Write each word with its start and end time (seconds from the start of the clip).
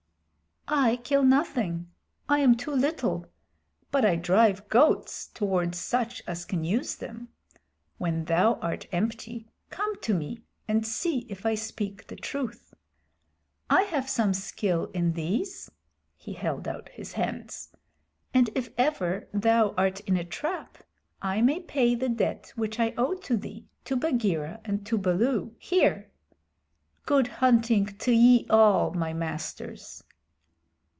"I 0.73 0.95
kill 1.03 1.23
nothing, 1.23 1.91
I 2.29 2.39
am 2.39 2.55
too 2.55 2.71
little, 2.71 3.25
but 3.91 4.05
I 4.05 4.15
drive 4.15 4.69
goats 4.69 5.27
toward 5.27 5.75
such 5.75 6.23
as 6.25 6.45
can 6.45 6.63
use 6.63 6.95
them. 6.95 7.27
When 7.97 8.23
thou 8.23 8.53
art 8.61 8.87
empty 8.93 9.49
come 9.69 9.99
to 9.99 10.13
me 10.13 10.39
and 10.69 10.87
see 10.87 11.25
if 11.27 11.45
I 11.45 11.55
speak 11.55 12.07
the 12.07 12.15
truth. 12.15 12.73
I 13.69 13.81
have 13.83 14.07
some 14.09 14.33
skill 14.33 14.85
in 14.93 15.11
these 15.11 15.69
[he 16.15 16.31
held 16.31 16.69
out 16.69 16.87
his 16.87 17.13
hands], 17.13 17.73
and 18.33 18.49
if 18.55 18.69
ever 18.77 19.27
thou 19.33 19.73
art 19.75 19.99
in 20.01 20.15
a 20.15 20.23
trap, 20.23 20.77
I 21.21 21.41
may 21.41 21.59
pay 21.59 21.95
the 21.95 22.07
debt 22.09 22.53
which 22.55 22.79
I 22.79 22.93
owe 22.97 23.15
to 23.15 23.35
thee, 23.35 23.67
to 23.83 23.97
Bagheera, 23.97 24.61
and 24.63 24.85
to 24.85 24.97
Baloo, 24.97 25.53
here. 25.59 26.09
Good 27.05 27.27
hunting 27.27 27.87
to 27.87 28.13
ye 28.13 28.47
all, 28.49 28.93
my 28.93 29.11
masters." 29.11 30.05